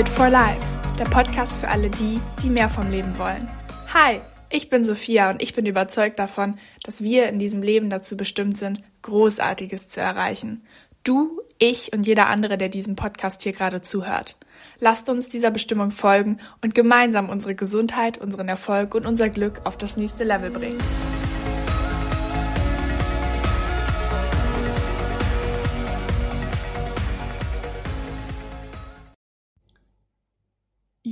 [0.00, 0.64] Fit for Life,
[0.98, 3.50] der Podcast für alle die, die mehr vom Leben wollen.
[3.92, 8.16] Hi, ich bin Sophia und ich bin überzeugt davon, dass wir in diesem Leben dazu
[8.16, 10.64] bestimmt sind, Großartiges zu erreichen.
[11.04, 14.38] Du, ich und jeder andere, der diesem Podcast hier gerade zuhört.
[14.78, 19.76] Lasst uns dieser Bestimmung folgen und gemeinsam unsere Gesundheit, unseren Erfolg und unser Glück auf
[19.76, 20.78] das nächste Level bringen.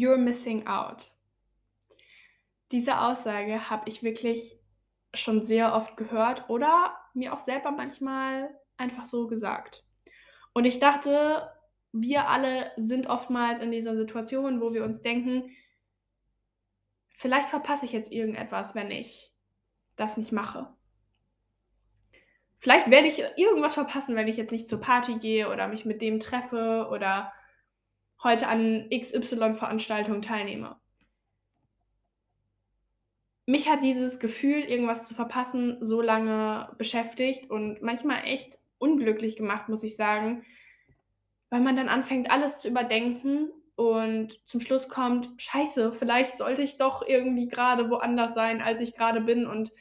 [0.08, 1.10] You're missing out.
[2.72, 4.58] Diese Aussage habe ich wirklich
[5.12, 9.84] schon sehr oft gehört oder mir auch selber manchmal einfach so gesagt.
[10.54, 11.50] Und ich dachte,
[11.92, 15.50] wir alle sind oftmals in dieser Situation, wo wir uns denken,
[17.10, 19.34] vielleicht verpasse ich jetzt irgendetwas, wenn ich
[19.96, 20.72] das nicht mache.
[22.60, 26.00] Vielleicht werde ich irgendwas verpassen, wenn ich jetzt nicht zur Party gehe oder mich mit
[26.00, 27.30] dem treffe oder
[28.22, 30.76] heute an XY-Veranstaltungen teilnehme.
[33.46, 39.68] Mich hat dieses Gefühl, irgendwas zu verpassen, so lange beschäftigt und manchmal echt unglücklich gemacht,
[39.68, 40.44] muss ich sagen,
[41.48, 46.76] weil man dann anfängt, alles zu überdenken und zum Schluss kommt, scheiße, vielleicht sollte ich
[46.76, 49.72] doch irgendwie gerade woanders sein, als ich gerade bin und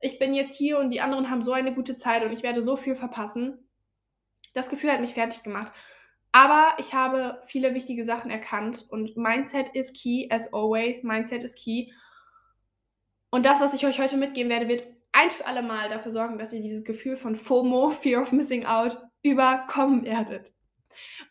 [0.00, 2.62] ich bin jetzt hier und die anderen haben so eine gute Zeit und ich werde
[2.62, 3.68] so viel verpassen.
[4.54, 5.72] Das Gefühl hat mich fertig gemacht.
[6.36, 11.02] Aber ich habe viele wichtige Sachen erkannt und Mindset is key, as always.
[11.02, 11.90] Mindset is key.
[13.30, 16.36] Und das, was ich euch heute mitgeben werde, wird ein für alle Mal dafür sorgen,
[16.36, 20.52] dass ihr dieses Gefühl von FOMO, Fear of Missing Out, überkommen werdet.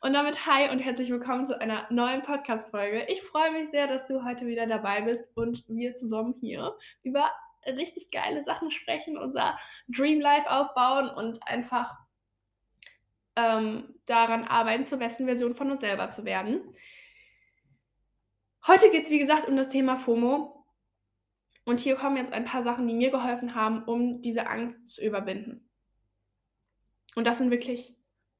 [0.01, 3.05] Und damit hi und herzlich willkommen zu einer neuen Podcast-Folge.
[3.07, 7.29] Ich freue mich sehr, dass du heute wieder dabei bist und wir zusammen hier über
[7.67, 9.55] richtig geile Sachen sprechen, unser
[9.87, 11.93] Dream Life aufbauen und einfach
[13.35, 16.61] ähm, daran arbeiten, zur besten Version von uns selber zu werden.
[18.67, 20.65] Heute geht es, wie gesagt, um das Thema FOMO.
[21.65, 25.03] Und hier kommen jetzt ein paar Sachen, die mir geholfen haben, um diese Angst zu
[25.03, 25.67] überwinden.
[27.15, 27.95] Und das sind wirklich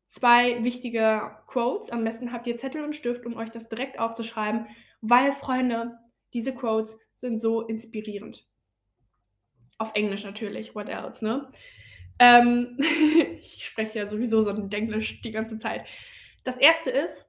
[0.08, 1.90] zwei wichtige Quotes.
[1.90, 4.68] Am besten habt ihr Zettel und Stift, um euch das direkt aufzuschreiben,
[5.02, 5.98] weil, Freunde,
[6.34, 8.48] diese Quotes sind so inspirierend.
[9.78, 11.50] Auf Englisch natürlich, what else, ne?
[12.20, 12.78] Ähm,
[13.40, 15.86] ich spreche ja sowieso so ein Denglisch die ganze Zeit.
[16.44, 17.26] Das erste ist,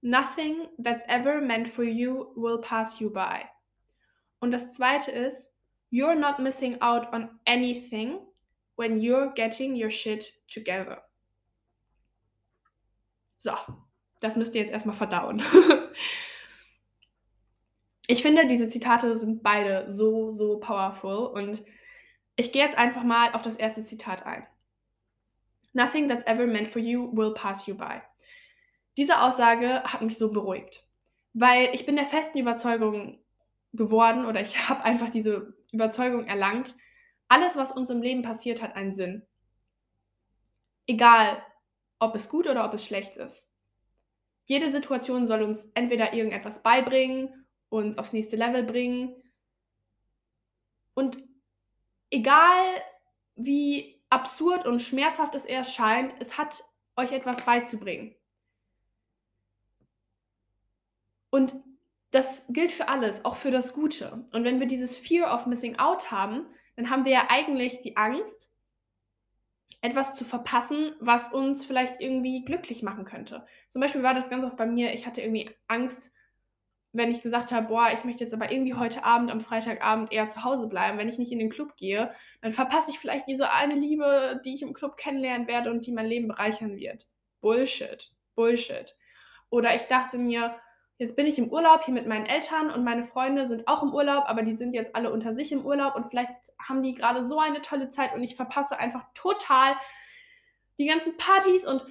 [0.00, 3.46] Nothing that's ever meant for you will pass you by.
[4.38, 5.54] Und das zweite ist,
[5.90, 8.18] You're not missing out on anything
[8.76, 11.02] when you're getting your shit together.
[13.38, 13.52] So,
[14.20, 15.40] das müsst ihr jetzt erstmal verdauen.
[18.08, 21.64] ich finde, diese Zitate sind beide so, so powerful und
[22.36, 24.46] ich gehe jetzt einfach mal auf das erste Zitat ein.
[25.72, 28.00] Nothing that's ever meant for you will pass you by.
[28.96, 30.86] Diese Aussage hat mich so beruhigt,
[31.32, 33.18] weil ich bin der festen Überzeugung
[33.72, 36.76] geworden oder ich habe einfach diese Überzeugung erlangt,
[37.28, 39.26] alles, was uns im Leben passiert, hat einen Sinn.
[40.86, 41.42] Egal,
[41.98, 43.48] ob es gut oder ob es schlecht ist.
[44.46, 49.16] Jede Situation soll uns entweder irgendetwas beibringen, uns aufs nächste Level bringen.
[50.92, 51.18] Und
[52.14, 52.64] egal
[53.34, 56.64] wie absurd und schmerzhaft es erst scheint, es hat
[56.96, 58.14] euch etwas beizubringen.
[61.30, 61.56] Und
[62.12, 64.24] das gilt für alles, auch für das Gute.
[64.32, 67.96] Und wenn wir dieses Fear of Missing Out haben, dann haben wir ja eigentlich die
[67.96, 68.48] Angst,
[69.80, 73.44] etwas zu verpassen, was uns vielleicht irgendwie glücklich machen könnte.
[73.70, 76.12] Zum Beispiel war das ganz oft bei mir, ich hatte irgendwie Angst,
[76.94, 80.28] wenn ich gesagt habe, boah, ich möchte jetzt aber irgendwie heute Abend, am Freitagabend eher
[80.28, 83.50] zu Hause bleiben, wenn ich nicht in den Club gehe, dann verpasse ich vielleicht diese
[83.50, 87.08] eine Liebe, die ich im Club kennenlernen werde und die mein Leben bereichern wird.
[87.40, 88.12] Bullshit.
[88.36, 88.96] Bullshit.
[89.50, 90.54] Oder ich dachte mir,
[90.98, 93.92] jetzt bin ich im Urlaub hier mit meinen Eltern und meine Freunde sind auch im
[93.92, 96.30] Urlaub, aber die sind jetzt alle unter sich im Urlaub und vielleicht
[96.60, 99.74] haben die gerade so eine tolle Zeit und ich verpasse einfach total
[100.78, 101.84] die ganzen Partys und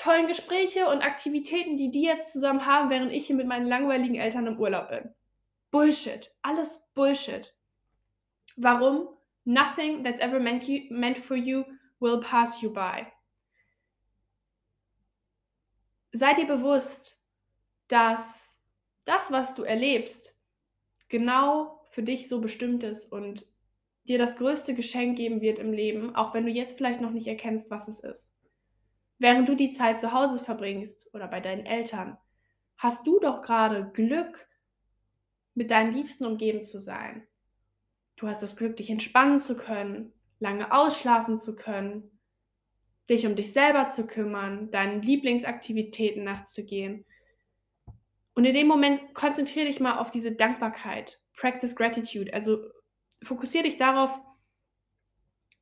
[0.00, 4.14] tollen Gespräche und Aktivitäten, die die jetzt zusammen haben, während ich hier mit meinen langweiligen
[4.14, 5.12] Eltern im Urlaub bin.
[5.70, 6.32] Bullshit.
[6.42, 7.54] Alles Bullshit.
[8.56, 9.08] Warum?
[9.44, 11.64] Nothing that's ever meant, you, meant for you
[11.98, 13.06] will pass you by.
[16.12, 17.18] Sei dir bewusst,
[17.88, 18.58] dass
[19.04, 20.34] das, was du erlebst,
[21.08, 23.46] genau für dich so bestimmt ist und
[24.08, 27.26] dir das größte Geschenk geben wird im Leben, auch wenn du jetzt vielleicht noch nicht
[27.26, 28.32] erkennst, was es ist.
[29.20, 32.16] Während du die Zeit zu Hause verbringst oder bei deinen Eltern,
[32.78, 34.48] hast du doch gerade Glück,
[35.54, 37.26] mit deinen Liebsten umgeben zu sein.
[38.16, 42.18] Du hast das Glück, dich entspannen zu können, lange ausschlafen zu können,
[43.10, 47.04] dich um dich selber zu kümmern, deinen Lieblingsaktivitäten nachzugehen.
[48.32, 51.20] Und in dem Moment konzentriere dich mal auf diese Dankbarkeit.
[51.36, 52.32] Practice Gratitude.
[52.32, 52.70] Also
[53.22, 54.18] fokussiere dich darauf,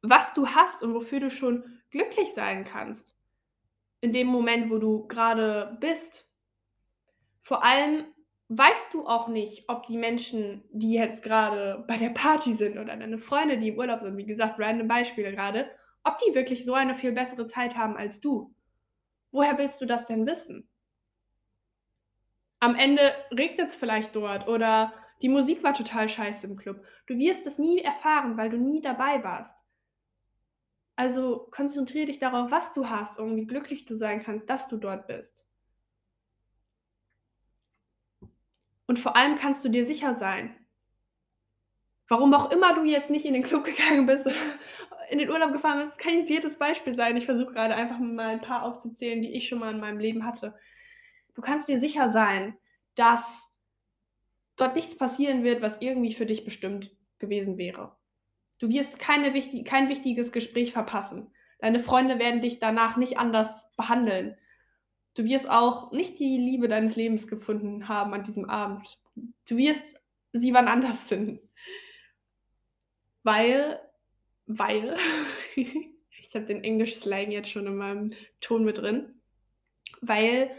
[0.02, 3.17] was du hast und wofür du schon glücklich sein kannst.
[4.00, 6.28] In dem Moment, wo du gerade bist.
[7.42, 8.04] Vor allem
[8.48, 12.96] weißt du auch nicht, ob die Menschen, die jetzt gerade bei der Party sind oder
[12.96, 15.70] deine Freunde, die im Urlaub sind, wie gesagt, random Beispiele gerade,
[16.04, 18.54] ob die wirklich so eine viel bessere Zeit haben als du.
[19.30, 20.68] Woher willst du das denn wissen?
[22.60, 26.82] Am Ende regnet es vielleicht dort oder die Musik war total scheiße im Club.
[27.06, 29.64] Du wirst es nie erfahren, weil du nie dabei warst.
[30.98, 34.78] Also konzentriere dich darauf, was du hast und wie glücklich du sein kannst, dass du
[34.78, 35.46] dort bist.
[38.86, 40.56] Und vor allem kannst du dir sicher sein.
[42.08, 44.34] Warum auch immer du jetzt nicht in den Club gegangen bist oder
[45.08, 47.16] in den Urlaub gefahren bist, kann jetzt jedes Beispiel sein.
[47.16, 50.24] Ich versuche gerade einfach mal ein paar aufzuzählen, die ich schon mal in meinem Leben
[50.24, 50.58] hatte.
[51.36, 52.58] Du kannst dir sicher sein,
[52.96, 53.52] dass
[54.56, 56.90] dort nichts passieren wird, was irgendwie für dich bestimmt
[57.20, 57.97] gewesen wäre.
[58.58, 61.30] Du wirst keine wichtig, kein wichtiges Gespräch verpassen.
[61.60, 64.36] Deine Freunde werden dich danach nicht anders behandeln.
[65.14, 68.98] Du wirst auch nicht die Liebe deines Lebens gefunden haben an diesem Abend.
[69.48, 69.84] Du wirst
[70.32, 71.40] sie wann anders finden.
[73.22, 73.80] Weil,
[74.46, 74.96] weil,
[75.56, 79.20] ich habe den Englisch-Slang jetzt schon in meinem Ton mit drin,
[80.00, 80.50] weil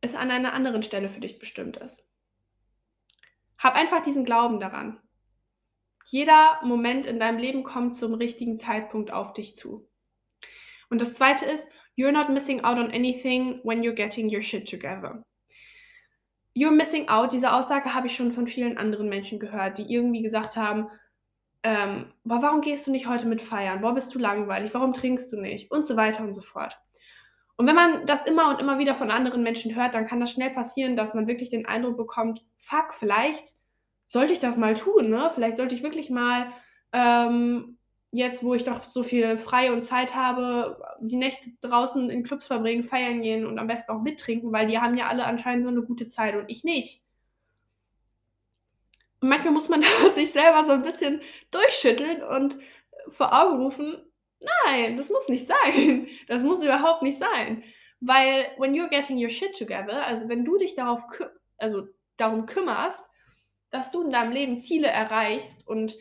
[0.00, 2.04] es an einer anderen Stelle für dich bestimmt ist.
[3.58, 5.00] Hab einfach diesen Glauben daran.
[6.04, 9.88] Jeder Moment in deinem Leben kommt zum richtigen Zeitpunkt auf dich zu.
[10.90, 14.68] Und das zweite ist, You're not missing out on anything when you're getting your shit
[14.68, 15.24] together.
[16.54, 20.22] You're missing out, diese Aussage habe ich schon von vielen anderen Menschen gehört, die irgendwie
[20.22, 20.88] gesagt haben,
[21.62, 23.80] ähm, boah, warum gehst du nicht heute mit feiern?
[23.80, 24.74] Boah, bist du langweilig?
[24.74, 25.70] Warum trinkst du nicht?
[25.70, 26.78] Und so weiter und so fort.
[27.56, 30.32] Und wenn man das immer und immer wieder von anderen Menschen hört, dann kann das
[30.32, 33.54] schnell passieren, dass man wirklich den Eindruck bekommt, fuck, vielleicht
[34.04, 35.30] sollte ich das mal tun, ne?
[35.34, 36.52] Vielleicht sollte ich wirklich mal
[36.92, 37.78] ähm,
[38.14, 42.46] jetzt, wo ich doch so viel freie und Zeit habe, die Nächte draußen in Clubs
[42.46, 45.70] verbringen, feiern gehen und am besten auch mittrinken, weil die haben ja alle anscheinend so
[45.70, 47.02] eine gute Zeit und ich nicht.
[49.20, 49.82] Und manchmal muss man
[50.14, 52.56] sich selber so ein bisschen durchschütteln und
[53.08, 53.96] vor Augen rufen,
[54.66, 56.06] nein, das muss nicht sein.
[56.28, 57.64] Das muss überhaupt nicht sein.
[58.00, 61.02] Weil when you're getting your shit together, also wenn du dich darauf
[61.58, 63.08] also darum kümmerst,
[63.74, 65.96] dass du in deinem Leben Ziele erreichst und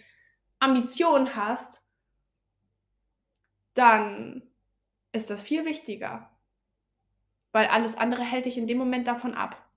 [0.59, 1.83] Ambitionen hast,
[3.73, 4.43] dann
[5.11, 6.29] ist das viel wichtiger.
[7.51, 9.67] Weil alles andere hält dich in dem Moment davon ab.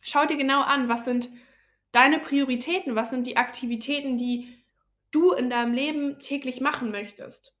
[0.00, 1.30] Schau dir genau an, was sind
[1.92, 4.64] deine Prioritäten, was sind die Aktivitäten, die
[5.12, 7.54] du in deinem Leben täglich machen möchtest.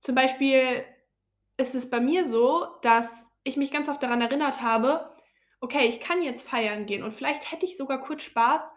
[0.00, 0.84] Zum Beispiel
[1.56, 5.13] ist es bei mir so, dass ich mich ganz oft daran erinnert habe,
[5.60, 8.72] okay, ich kann jetzt feiern gehen und vielleicht hätte ich sogar kurz Spaß,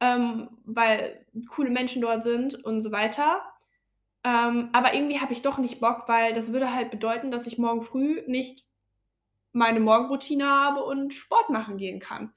[0.00, 3.42] ähm, weil coole Menschen dort sind und so weiter.
[4.24, 7.58] Ähm, aber irgendwie habe ich doch nicht Bock, weil das würde halt bedeuten, dass ich
[7.58, 8.64] morgen früh nicht
[9.52, 12.32] meine Morgenroutine habe und Sport machen gehen kann.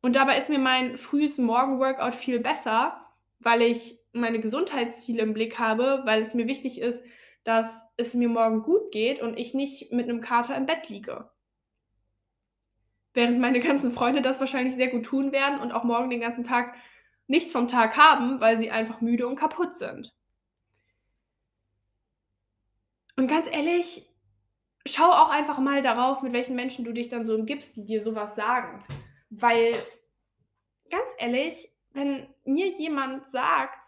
[0.00, 3.06] Und dabei ist mir mein frühes Morgenworkout viel besser,
[3.38, 7.04] weil ich meine Gesundheitsziele im Blick habe, weil es mir wichtig ist,
[7.44, 11.30] dass es mir morgen gut geht und ich nicht mit einem Kater im Bett liege.
[13.12, 16.44] Während meine ganzen Freunde das wahrscheinlich sehr gut tun werden und auch morgen den ganzen
[16.44, 16.74] Tag
[17.26, 20.14] nichts vom Tag haben, weil sie einfach müde und kaputt sind.
[23.16, 24.08] Und ganz ehrlich,
[24.86, 28.00] schau auch einfach mal darauf, mit welchen Menschen du dich dann so umgibst, die dir
[28.00, 28.84] sowas sagen.
[29.28, 29.84] Weil,
[30.90, 33.84] ganz ehrlich, wenn mir jemand sagt,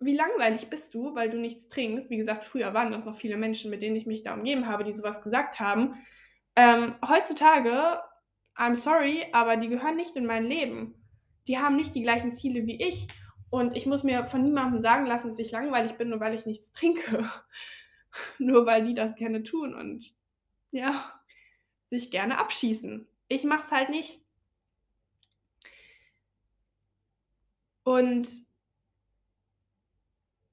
[0.00, 3.36] wie langweilig bist du, weil du nichts trinkst, wie gesagt, früher waren das noch viele
[3.36, 5.94] Menschen, mit denen ich mich da umgeben habe, die sowas gesagt haben.
[6.56, 8.00] Ähm, heutzutage,
[8.56, 10.94] I'm sorry, aber die gehören nicht in mein Leben
[11.48, 13.08] die haben nicht die gleichen Ziele wie ich.
[13.50, 16.46] Und ich muss mir von niemandem sagen lassen, dass ich langweilig bin, nur weil ich
[16.46, 17.30] nichts trinke.
[18.38, 20.14] nur weil die das gerne tun und
[20.70, 21.12] ja,
[21.86, 23.06] sich gerne abschießen.
[23.28, 24.20] Ich mache es halt nicht.
[27.84, 28.28] Und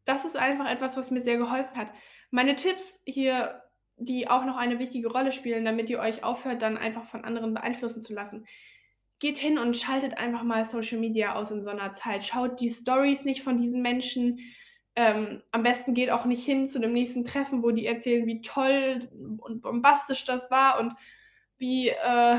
[0.06, 1.92] das ist einfach etwas, was mir sehr geholfen hat.
[2.30, 3.64] Meine Tipps hier,
[4.06, 7.54] die auch noch eine wichtige Rolle spielen, damit ihr euch aufhört, dann einfach von anderen
[7.54, 8.46] beeinflussen zu lassen
[9.22, 12.24] geht hin und schaltet einfach mal Social Media aus in so einer Zeit.
[12.24, 14.40] Schaut die Stories nicht von diesen Menschen.
[14.96, 18.42] Ähm, am besten geht auch nicht hin zu dem nächsten Treffen, wo die erzählen, wie
[18.42, 20.94] toll und bombastisch das war und
[21.60, 22.38] wie äh,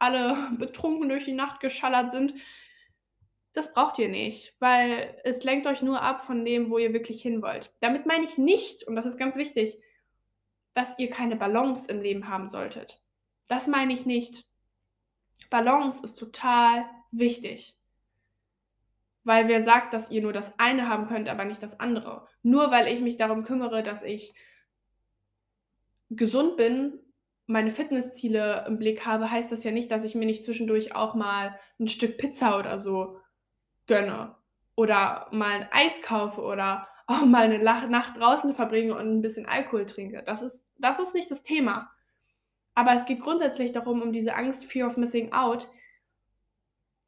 [0.00, 2.34] alle betrunken durch die Nacht geschallert sind.
[3.52, 7.22] Das braucht ihr nicht, weil es lenkt euch nur ab von dem, wo ihr wirklich
[7.22, 7.72] hin wollt.
[7.80, 9.78] Damit meine ich nicht, und das ist ganz wichtig,
[10.74, 13.02] dass ihr keine Balance im Leben haben solltet.
[13.48, 14.46] Das meine ich nicht.
[15.50, 17.76] Balance ist total wichtig.
[19.24, 22.26] Weil wer sagt, dass ihr nur das eine haben könnt, aber nicht das andere?
[22.42, 24.32] Nur weil ich mich darum kümmere, dass ich
[26.08, 26.98] gesund bin,
[27.46, 31.14] meine Fitnessziele im Blick habe, heißt das ja nicht, dass ich mir nicht zwischendurch auch
[31.14, 33.18] mal ein Stück Pizza oder so
[33.86, 34.36] gönne
[34.76, 39.46] oder mal ein Eis kaufe oder auch mal eine Nacht draußen verbringe und ein bisschen
[39.46, 40.22] Alkohol trinke.
[40.24, 41.90] Das ist, das ist nicht das Thema.
[42.74, 45.68] Aber es geht grundsätzlich darum, um diese Angst, Fear of Missing Out,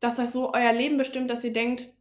[0.00, 1.92] dass das so euer Leben bestimmt, dass ihr denkt,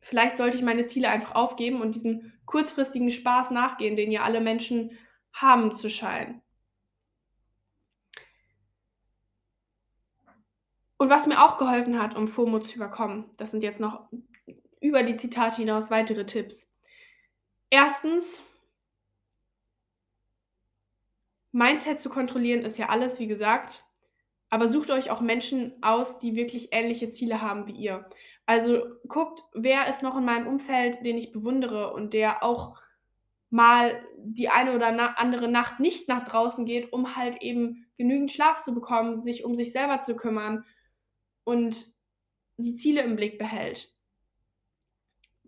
[0.00, 4.40] vielleicht sollte ich meine Ziele einfach aufgeben und diesen kurzfristigen Spaß nachgehen, den ja alle
[4.40, 4.98] Menschen
[5.32, 6.42] haben zu scheinen.
[10.96, 14.10] Und was mir auch geholfen hat, um FOMO zu überkommen, das sind jetzt noch
[14.80, 16.69] über die Zitate hinaus weitere Tipps.
[17.70, 18.42] Erstens,
[21.52, 23.84] Mindset zu kontrollieren ist ja alles, wie gesagt,
[24.50, 28.08] aber sucht euch auch Menschen aus, die wirklich ähnliche Ziele haben wie ihr.
[28.46, 32.80] Also guckt, wer ist noch in meinem Umfeld, den ich bewundere und der auch
[33.48, 38.62] mal die eine oder andere Nacht nicht nach draußen geht, um halt eben genügend Schlaf
[38.62, 40.64] zu bekommen, sich um sich selber zu kümmern
[41.44, 41.88] und
[42.56, 43.92] die Ziele im Blick behält.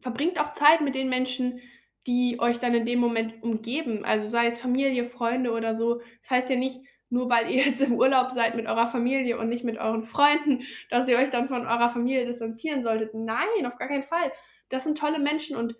[0.00, 1.61] Verbringt auch Zeit mit den Menschen,
[2.06, 6.00] die euch dann in dem Moment umgeben, also sei es Familie, Freunde oder so.
[6.21, 6.80] Das heißt ja nicht,
[7.11, 10.62] nur weil ihr jetzt im Urlaub seid mit eurer Familie und nicht mit euren Freunden,
[10.90, 13.14] dass ihr euch dann von eurer Familie distanzieren solltet.
[13.14, 14.32] Nein, auf gar keinen Fall.
[14.68, 15.76] Das sind tolle Menschen und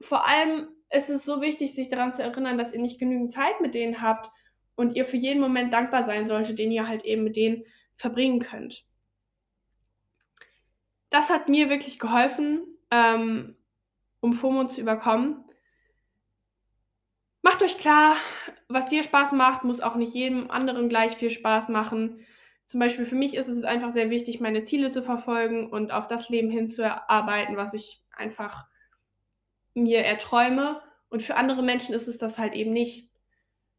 [0.00, 3.60] vor allem ist es so wichtig, sich daran zu erinnern, dass ihr nicht genügend Zeit
[3.60, 4.30] mit denen habt
[4.74, 7.64] und ihr für jeden Moment dankbar sein solltet, den ihr halt eben mit denen
[7.96, 8.84] verbringen könnt.
[11.10, 13.56] Das hat mir wirklich geholfen, ähm,
[14.20, 15.44] um FOMO zu überkommen.
[17.42, 18.16] Macht euch klar,
[18.68, 22.20] was dir Spaß macht, muss auch nicht jedem anderen gleich viel Spaß machen.
[22.66, 26.06] Zum Beispiel für mich ist es einfach sehr wichtig, meine Ziele zu verfolgen und auf
[26.06, 28.66] das Leben hinzuarbeiten, was ich einfach
[29.74, 30.80] mir erträume.
[31.08, 33.10] Und für andere Menschen ist es das halt eben nicht.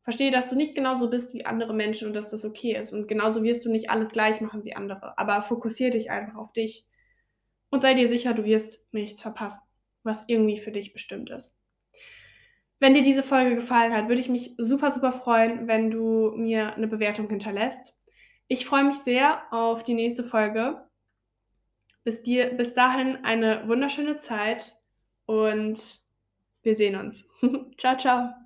[0.03, 2.91] Verstehe, dass du nicht genauso bist wie andere Menschen und dass das okay ist.
[2.91, 5.17] Und genauso wirst du nicht alles gleich machen wie andere.
[5.17, 6.85] Aber fokussiere dich einfach auf dich.
[7.69, 9.61] Und sei dir sicher, du wirst nichts verpassen,
[10.03, 11.55] was irgendwie für dich bestimmt ist.
[12.79, 16.73] Wenn dir diese Folge gefallen hat, würde ich mich super, super freuen, wenn du mir
[16.75, 17.95] eine Bewertung hinterlässt.
[18.47, 20.83] Ich freue mich sehr auf die nächste Folge.
[22.03, 24.75] Bis, dir, bis dahin eine wunderschöne Zeit
[25.27, 26.01] und
[26.63, 27.23] wir sehen uns.
[27.77, 28.40] ciao, ciao.